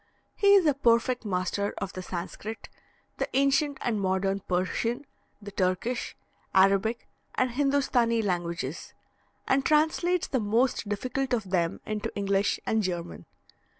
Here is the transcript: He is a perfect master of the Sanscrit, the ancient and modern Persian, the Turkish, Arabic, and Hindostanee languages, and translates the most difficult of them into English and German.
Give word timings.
He 0.33 0.55
is 0.55 0.65
a 0.65 0.73
perfect 0.73 1.25
master 1.25 1.75
of 1.77 1.93
the 1.93 2.01
Sanscrit, 2.01 2.69
the 3.17 3.29
ancient 3.37 3.77
and 3.81 4.01
modern 4.01 4.39
Persian, 4.39 5.05
the 5.39 5.51
Turkish, 5.51 6.17
Arabic, 6.55 7.07
and 7.35 7.51
Hindostanee 7.51 8.23
languages, 8.23 8.95
and 9.47 9.63
translates 9.63 10.25
the 10.25 10.39
most 10.39 10.89
difficult 10.89 11.33
of 11.33 11.51
them 11.51 11.81
into 11.85 12.11
English 12.15 12.59
and 12.65 12.81
German. 12.81 13.27